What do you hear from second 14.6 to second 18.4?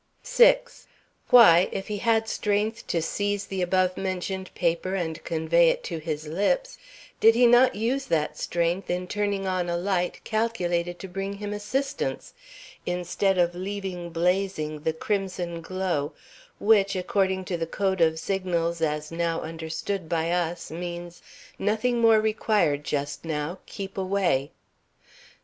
the crimson glow which, according to the code of